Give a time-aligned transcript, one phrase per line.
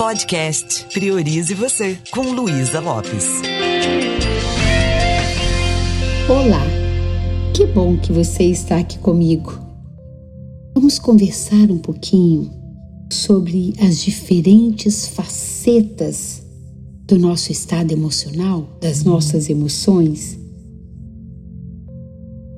[0.00, 3.26] Podcast Priorize Você, com Luísa Lopes.
[6.26, 6.64] Olá,
[7.54, 9.52] que bom que você está aqui comigo.
[10.74, 12.50] Vamos conversar um pouquinho
[13.12, 16.42] sobre as diferentes facetas
[17.06, 20.38] do nosso estado emocional, das nossas emoções.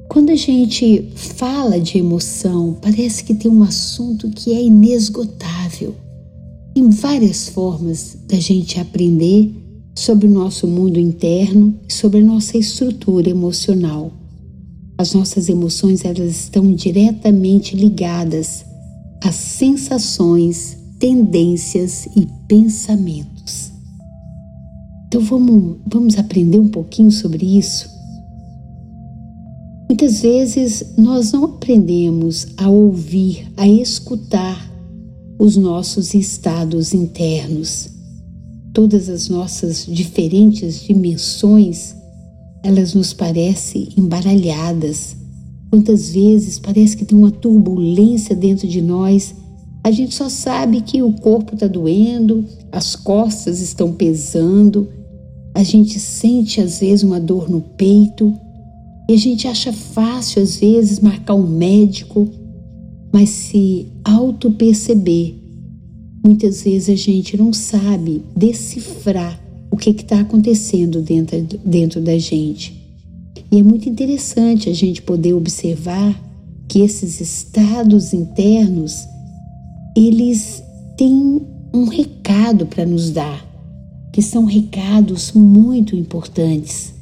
[0.08, 5.96] Quando a gente fala de emoção, parece que tem um assunto que é inesgotável.
[6.74, 9.54] Tem várias formas da gente aprender
[9.94, 14.10] sobre o nosso mundo interno e sobre a nossa estrutura emocional.
[14.96, 18.64] As nossas emoções elas estão diretamente ligadas
[19.22, 23.70] às sensações, tendências e pensamentos.
[25.08, 27.90] Então vamos, vamos aprender um pouquinho sobre isso?
[29.90, 34.71] Muitas vezes nós não aprendemos a ouvir, a escutar
[35.38, 37.88] os nossos estados internos.
[38.72, 41.94] Todas as nossas diferentes dimensões,
[42.62, 45.16] elas nos parecem embaralhadas.
[45.70, 49.34] Quantas vezes parece que tem uma turbulência dentro de nós.
[49.84, 54.88] A gente só sabe que o corpo está doendo, as costas estão pesando,
[55.54, 58.32] a gente sente às vezes uma dor no peito
[59.08, 62.28] e a gente acha fácil às vezes marcar um médico
[63.12, 65.34] mas se auto-perceber,
[66.24, 69.38] muitas vezes a gente não sabe decifrar
[69.70, 72.80] o que está acontecendo dentro, dentro da gente.
[73.50, 76.18] E é muito interessante a gente poder observar
[76.66, 78.96] que esses estados internos,
[79.94, 80.62] eles
[80.96, 81.42] têm
[81.74, 83.46] um recado para nos dar,
[84.10, 86.94] que são recados muito importantes.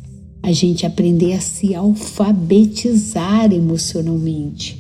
[0.42, 4.79] A gente aprender a se alfabetizar emocionalmente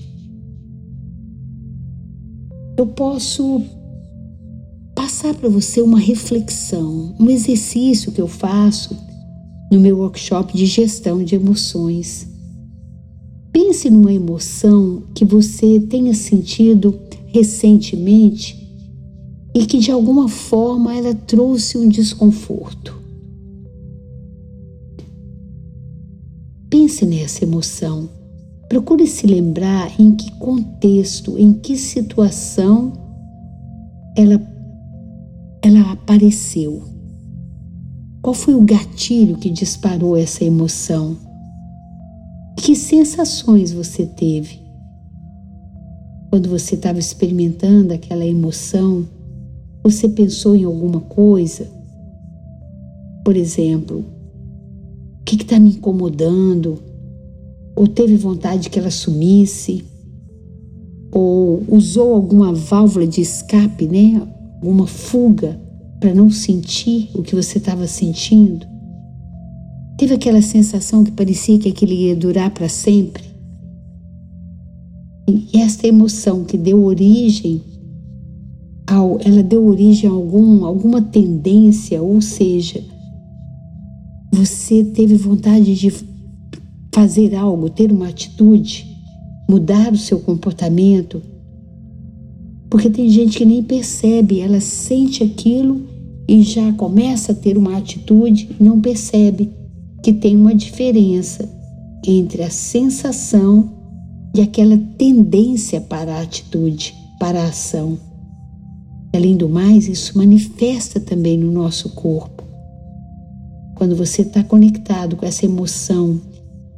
[2.80, 3.62] eu posso
[4.94, 8.96] passar para você uma reflexão, um exercício que eu faço
[9.70, 12.26] no meu workshop de gestão de emoções.
[13.52, 18.58] Pense numa emoção que você tenha sentido recentemente
[19.54, 22.98] e que de alguma forma ela trouxe um desconforto.
[26.70, 28.08] Pense nessa emoção
[28.70, 32.92] Procure se lembrar em que contexto, em que situação
[34.16, 34.40] ela,
[35.60, 36.80] ela apareceu.
[38.22, 41.16] Qual foi o gatilho que disparou essa emoção?
[42.56, 44.60] Que sensações você teve?
[46.30, 49.04] Quando você estava experimentando aquela emoção,
[49.82, 51.68] você pensou em alguma coisa?
[53.24, 54.04] Por exemplo,
[55.20, 56.89] o que está me incomodando?
[57.76, 59.84] Ou teve vontade que ela sumisse,
[61.12, 64.26] ou usou alguma válvula de escape, né?
[64.56, 65.58] Alguma fuga
[65.98, 68.66] para não sentir o que você estava sentindo.
[69.98, 73.24] Teve aquela sensação que parecia que aquilo ia durar para sempre.
[75.28, 77.62] E esta emoção que deu origem
[78.86, 82.82] ao, ela deu origem a algum, alguma tendência, ou seja,
[84.32, 85.92] você teve vontade de
[87.00, 88.86] fazer algo, ter uma atitude,
[89.48, 91.22] mudar o seu comportamento.
[92.68, 95.80] Porque tem gente que nem percebe, ela sente aquilo
[96.28, 99.50] e já começa a ter uma atitude e não percebe
[100.02, 101.48] que tem uma diferença
[102.06, 103.70] entre a sensação
[104.36, 107.98] e aquela tendência para a atitude, para a ação.
[109.14, 112.44] Além do mais, isso manifesta também no nosso corpo.
[113.74, 116.20] Quando você está conectado com essa emoção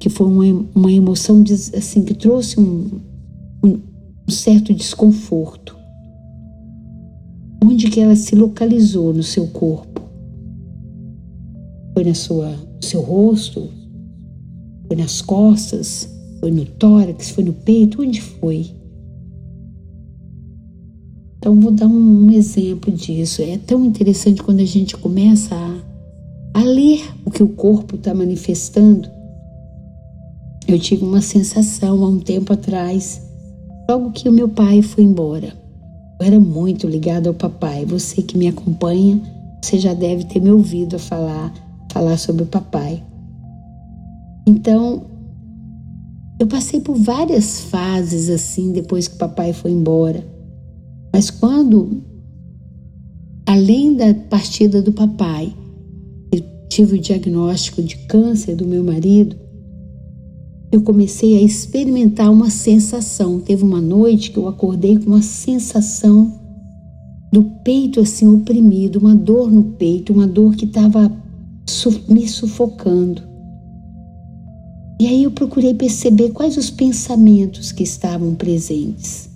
[0.03, 1.45] que foi uma, uma emoção
[1.77, 2.91] assim que trouxe um,
[3.63, 3.79] um,
[4.29, 5.77] um certo desconforto.
[7.65, 10.03] Onde que ela se localizou no seu corpo?
[11.95, 13.69] Foi na sua, no seu rosto?
[14.89, 16.09] Foi nas costas?
[16.41, 17.31] Foi no tórax?
[17.31, 18.03] Foi no peito?
[18.03, 18.73] Onde foi?
[21.39, 23.41] Então, vou dar um, um exemplo disso.
[23.41, 28.13] É tão interessante quando a gente começa a, a ler o que o corpo está
[28.13, 29.22] manifestando
[30.69, 33.21] eu tive uma sensação há um tempo atrás,
[33.89, 35.53] logo que o meu pai foi embora.
[36.21, 37.85] Eu era muito ligada ao papai.
[37.85, 39.21] Você que me acompanha,
[39.61, 41.53] você já deve ter me ouvido falar,
[41.93, 43.03] falar sobre o papai.
[44.47, 45.05] Então,
[46.39, 50.25] eu passei por várias fases assim depois que o papai foi embora.
[51.13, 52.03] Mas quando,
[53.47, 55.55] além da partida do papai,
[56.33, 59.37] eu tive o diagnóstico de câncer do meu marido,
[60.73, 63.39] eu comecei a experimentar uma sensação.
[63.39, 66.33] Teve uma noite que eu acordei com uma sensação
[67.31, 71.13] do peito assim oprimido, uma dor no peito, uma dor que estava
[72.09, 73.23] me sufocando.
[74.99, 79.29] E aí eu procurei perceber quais os pensamentos que estavam presentes.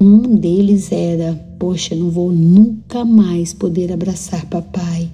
[0.00, 5.08] Um deles era: Poxa, não vou nunca mais poder abraçar papai.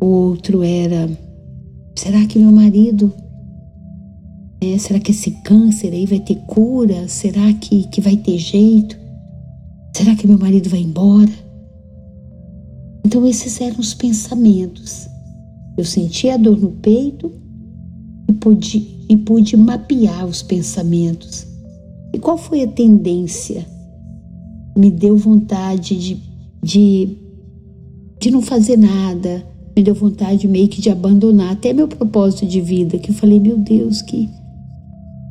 [0.00, 1.08] O outro era:
[1.94, 3.12] Será que meu marido
[4.62, 7.08] é, será que esse câncer aí vai ter cura?
[7.08, 8.96] Será que, que vai ter jeito?
[9.92, 11.32] Será que meu marido vai embora?
[13.04, 15.08] Então, esses eram os pensamentos.
[15.76, 17.32] Eu senti a dor no peito
[18.28, 21.44] e pude, e pude mapear os pensamentos.
[22.14, 23.66] E qual foi a tendência?
[24.76, 26.22] Me deu vontade de,
[26.62, 27.18] de,
[28.20, 29.44] de não fazer nada,
[29.76, 33.40] me deu vontade meio que de abandonar até meu propósito de vida, que eu falei,
[33.40, 34.28] meu Deus, que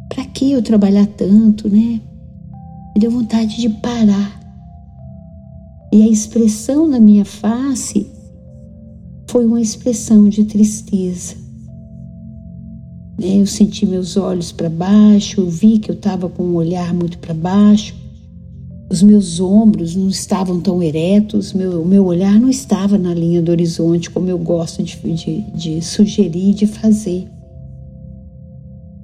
[0.10, 2.02] para que eu trabalhar tanto, né?
[2.94, 4.40] Me deu vontade de parar.
[5.94, 8.08] E a expressão na minha face
[9.30, 11.36] foi uma expressão de tristeza.
[13.18, 13.40] Né?
[13.40, 17.34] Eu senti meus olhos para baixo, vi que eu estava com um olhar muito para
[17.34, 17.96] baixo,
[18.92, 23.52] os meus ombros não estavam tão eretos, meu, meu olhar não estava na linha do
[23.52, 27.28] horizonte, como eu gosto de, de, de sugerir, de fazer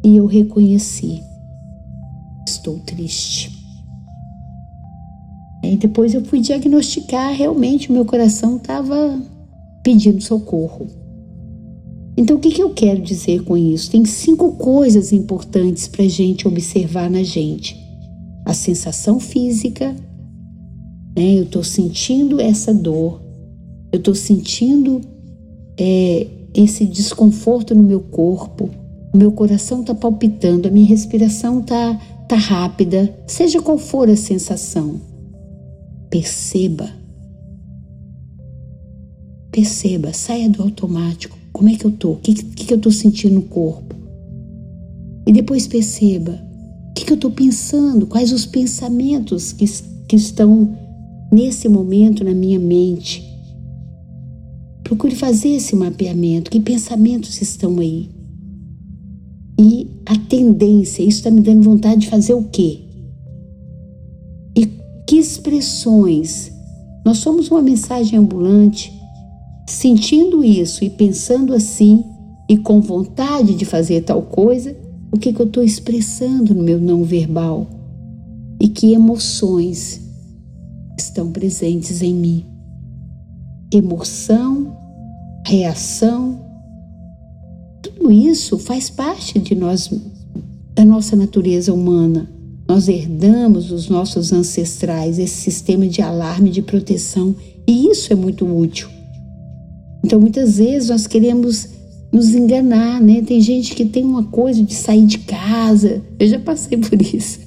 [0.07, 1.22] e eu reconheci:
[2.48, 3.51] estou triste.
[5.63, 9.22] E depois eu fui diagnosticar, realmente o meu coração estava
[9.84, 10.88] pedindo socorro.
[12.16, 13.92] Então, o que, que eu quero dizer com isso?
[13.92, 17.78] Tem cinco coisas importantes para a gente observar na gente:
[18.48, 19.94] a sensação física,
[21.14, 21.36] né?
[21.36, 23.22] eu estou sentindo essa dor,
[23.92, 25.02] eu estou sentindo
[25.78, 28.70] é, esse desconforto no meu corpo,
[29.14, 31.96] meu coração está palpitando, a minha respiração está
[32.30, 35.02] tá rápida, seja qual for a sensação.
[36.10, 36.90] Perceba.
[39.52, 41.38] Perceba, saia do automático.
[41.52, 42.12] Como é que eu tô?
[42.12, 43.94] O que, que, que eu tô sentindo no corpo?
[45.26, 46.47] E depois perceba o
[46.98, 49.66] que, que eu estou pensando, quais os pensamentos que,
[50.08, 50.76] que estão
[51.32, 53.24] nesse momento na minha mente.
[54.84, 56.50] Procure fazer esse mapeamento.
[56.50, 58.10] Que pensamentos estão aí?
[59.60, 62.80] E a tendência, isso está me dando vontade de fazer o quê?
[64.56, 64.66] E
[65.06, 66.52] que expressões?
[67.06, 68.92] Nós somos uma mensagem ambulante,
[69.68, 72.04] sentindo isso e pensando assim,
[72.50, 74.76] e com vontade de fazer tal coisa,
[75.12, 77.68] o que, que eu estou expressando no meu não verbal?
[78.59, 80.01] E que emoções
[80.98, 82.45] estão presentes em mim?
[83.71, 84.75] Emoção,
[85.45, 86.48] reação,
[87.81, 89.89] tudo isso faz parte de nós,
[90.74, 92.30] da nossa natureza humana.
[92.68, 98.45] Nós herdamos dos nossos ancestrais esse sistema de alarme, de proteção, e isso é muito
[98.45, 98.89] útil.
[100.03, 101.69] Então, muitas vezes nós queremos
[102.12, 103.21] nos enganar, né?
[103.21, 107.39] Tem gente que tem uma coisa de sair de casa, eu já passei por isso.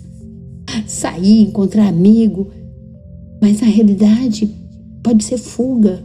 [0.87, 2.49] Sair, encontrar amigo,
[3.41, 4.49] mas na realidade
[5.03, 6.05] pode ser fuga.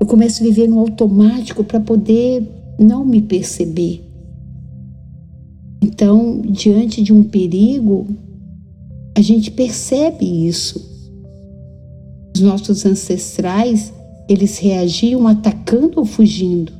[0.00, 2.46] Eu começo a viver no automático para poder
[2.78, 4.04] não me perceber.
[5.82, 8.06] Então, diante de um perigo,
[9.16, 10.86] a gente percebe isso.
[12.34, 13.92] Os nossos ancestrais,
[14.28, 16.72] eles reagiam atacando ou fugindo,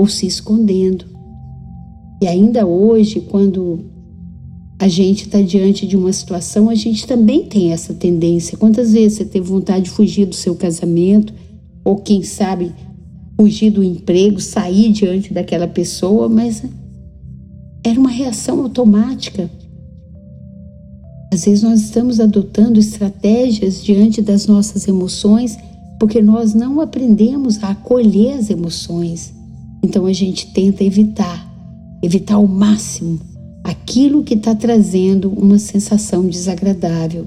[0.00, 1.04] ou se escondendo.
[2.22, 3.80] E ainda hoje, quando
[4.78, 8.56] a gente está diante de uma situação, a gente também tem essa tendência.
[8.56, 11.34] Quantas vezes você teve vontade de fugir do seu casamento,
[11.84, 12.72] ou quem sabe
[13.36, 16.62] fugir do emprego, sair diante daquela pessoa, mas
[17.84, 19.50] era uma reação automática.
[21.30, 25.58] Às vezes nós estamos adotando estratégias diante das nossas emoções
[25.98, 29.39] porque nós não aprendemos a acolher as emoções.
[29.82, 31.48] Então a gente tenta evitar,
[32.02, 33.18] evitar ao máximo
[33.64, 37.26] aquilo que está trazendo uma sensação desagradável,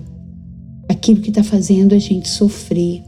[0.88, 3.04] aquilo que está fazendo a gente sofrer.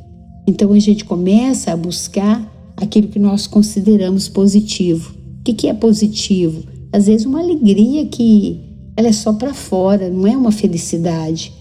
[0.48, 5.16] Então a gente começa a buscar aquilo que nós consideramos positivo.
[5.40, 6.64] O que, que é positivo?
[6.92, 8.62] Às vezes uma alegria que
[8.98, 11.54] ela é só para fora, não é uma felicidade.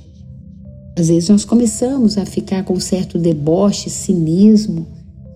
[0.96, 4.86] Às vezes nós começamos a ficar com certo deboche, cinismo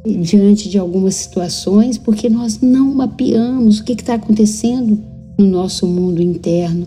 [0.07, 4.99] diante de algumas situações porque nós não mapeamos o que está acontecendo
[5.39, 6.87] no nosso mundo interno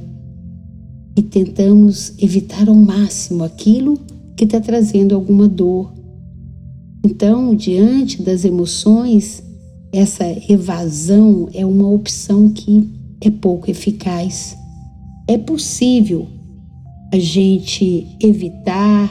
[1.17, 3.99] e tentamos evitar ao máximo aquilo
[4.35, 5.91] que está trazendo alguma dor,
[7.03, 9.43] então, diante das emoções,
[9.91, 12.87] essa evasão é uma opção que
[13.19, 14.55] é pouco eficaz.
[15.27, 16.27] É possível
[17.11, 19.09] a gente evitar,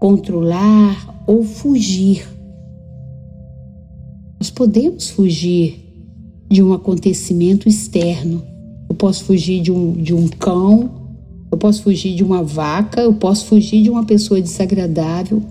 [0.00, 2.28] controlar ou fugir.
[4.38, 5.84] Nós podemos fugir
[6.50, 8.42] de um acontecimento externo.
[8.88, 10.90] Eu posso fugir de um, de um cão,
[11.50, 15.42] eu posso fugir de uma vaca, eu posso fugir de uma pessoa desagradável,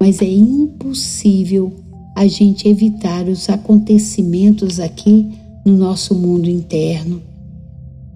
[0.00, 1.72] mas é impossível
[2.16, 5.28] a gente evitar os acontecimentos aqui
[5.64, 7.22] no nosso mundo interno.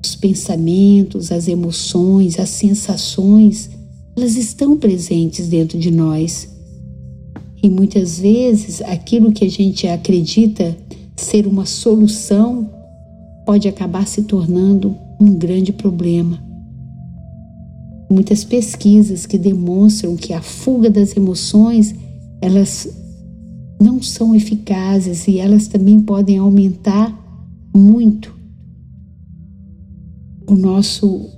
[0.05, 3.71] Os pensamentos, as emoções, as sensações,
[4.17, 6.49] elas estão presentes dentro de nós.
[7.63, 10.77] E muitas vezes aquilo que a gente acredita
[11.17, 12.71] ser uma solução
[13.45, 16.43] pode acabar se tornando um grande problema.
[18.11, 21.95] Muitas pesquisas que demonstram que a fuga das emoções,
[22.41, 22.89] elas
[23.81, 27.15] não são eficazes e elas também podem aumentar
[27.75, 28.35] muito
[30.47, 31.31] o nosso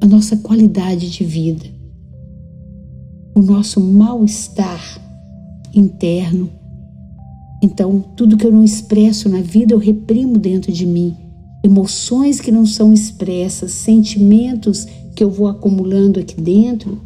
[0.00, 1.66] a nossa qualidade de vida,
[3.34, 5.07] o nosso mal-estar
[5.78, 6.50] interno.
[7.62, 11.14] Então, tudo que eu não expresso na vida eu reprimo dentro de mim.
[11.64, 17.00] Emoções que não são expressas, sentimentos que eu vou acumulando aqui dentro,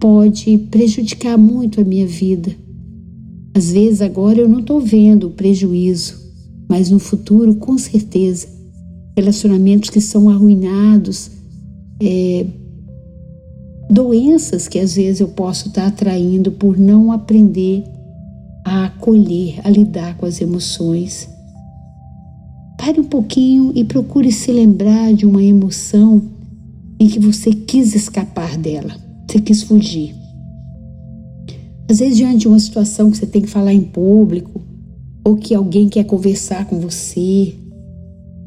[0.00, 2.54] pode prejudicar muito a minha vida.
[3.54, 6.20] Às vezes agora eu não estou vendo o prejuízo,
[6.68, 8.48] mas no futuro, com certeza,
[9.16, 11.30] relacionamentos que são arruinados,
[12.00, 12.46] é,
[13.90, 17.84] doenças que às vezes eu posso estar atraindo por não aprender
[18.64, 21.28] a acolher, a lidar com as emoções.
[22.78, 26.22] Pare um pouquinho e procure se lembrar de uma emoção
[26.98, 28.96] em que você quis escapar dela,
[29.28, 30.14] você quis fugir.
[31.88, 34.62] Às vezes, diante de uma situação que você tem que falar em público,
[35.22, 37.54] ou que alguém quer conversar com você,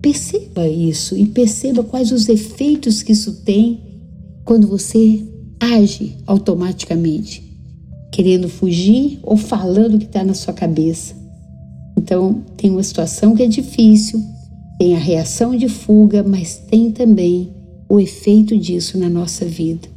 [0.02, 3.87] perceba isso e perceba quais os efeitos que isso tem
[4.48, 5.28] quando você
[5.60, 7.44] age automaticamente,
[8.14, 11.14] querendo fugir ou falando o que está na sua cabeça.
[11.98, 14.24] Então, tem uma situação que é difícil,
[14.80, 17.52] tem a reação de fuga, mas tem também
[17.90, 19.90] o efeito disso na nossa vida.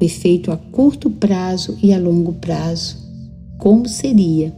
[0.00, 2.96] O efeito a curto prazo e a longo prazo.
[3.56, 4.52] Como seria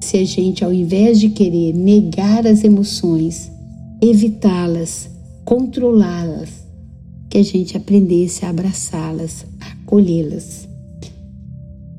[0.00, 3.52] se a gente, ao invés de querer negar as emoções,
[4.00, 5.10] evitá-las,
[5.44, 6.65] controlá-las,
[7.36, 10.66] que a gente aprendesse a abraçá-las, acolhê-las.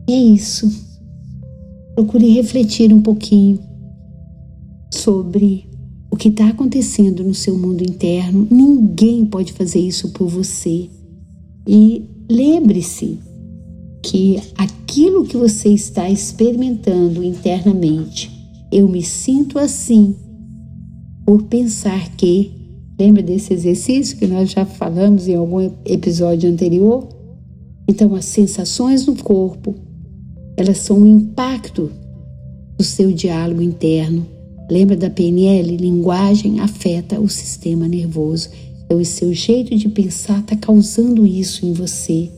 [0.08, 0.68] E é isso.
[1.94, 3.60] Procure refletir um pouquinho
[4.92, 5.70] sobre
[6.10, 8.48] o que está acontecendo no seu mundo interno.
[8.50, 10.90] Ninguém pode fazer isso por você.
[11.68, 13.20] E lembre-se
[14.02, 18.32] que aquilo que você está experimentando internamente,
[18.72, 20.16] eu me sinto assim
[21.24, 22.57] por pensar que
[23.00, 27.08] Lembra desse exercício que nós já falamos em algum episódio anterior?
[27.88, 29.76] Então, as sensações no corpo,
[30.58, 31.92] elas são um impacto
[32.76, 34.26] do seu diálogo interno.
[34.70, 35.78] Lembra da PNL?
[35.78, 38.50] Linguagem afeta o sistema nervoso.
[38.86, 42.32] Então, o seu jeito de pensar está causando isso em você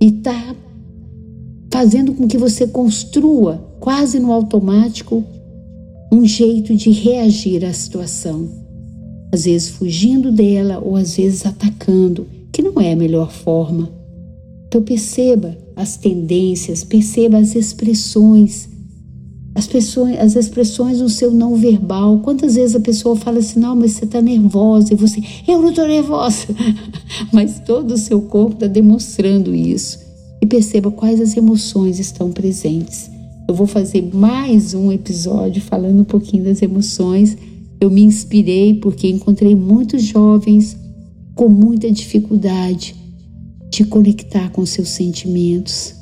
[0.00, 0.56] e está
[1.72, 5.22] fazendo com que você construa, quase no automático,
[6.12, 8.63] um jeito de reagir à situação
[9.34, 13.90] às vezes fugindo dela ou às vezes atacando, que não é a melhor forma.
[14.68, 18.68] Então perceba as tendências, perceba as expressões,
[19.52, 22.20] as, pessoas, as expressões no seu não verbal.
[22.20, 25.70] Quantas vezes a pessoa fala assim, não, mas você está nervosa, e você, eu não
[25.70, 26.46] estou nervosa,
[27.32, 29.98] mas todo o seu corpo está demonstrando isso.
[30.40, 33.10] E perceba quais as emoções estão presentes.
[33.48, 37.36] Eu vou fazer mais um episódio falando um pouquinho das emoções
[37.84, 40.76] eu me inspirei porque encontrei muitos jovens
[41.34, 42.94] com muita dificuldade
[43.70, 45.94] de conectar com seus sentimentos,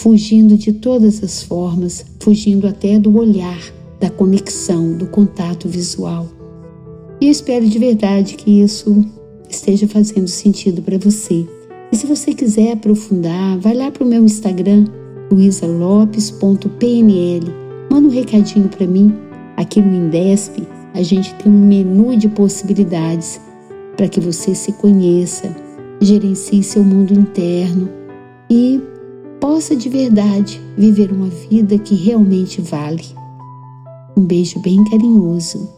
[0.00, 3.58] fugindo de todas as formas, fugindo até do olhar,
[3.98, 6.28] da conexão, do contato visual.
[7.20, 9.04] E eu espero de verdade que isso
[9.48, 11.46] esteja fazendo sentido para você.
[11.90, 14.84] E se você quiser aprofundar, vai lá para o meu Instagram,
[15.32, 17.50] luisalopes.pnl.
[17.90, 19.12] Manda um recadinho para mim
[19.56, 23.40] aqui no Indesp a gente tem um menu de possibilidades
[23.96, 25.54] para que você se conheça,
[26.00, 27.88] gerencie seu mundo interno
[28.50, 28.82] e
[29.40, 33.04] possa de verdade viver uma vida que realmente vale.
[34.16, 35.68] Um beijo bem carinhoso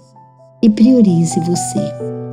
[0.63, 2.30] e priorize você.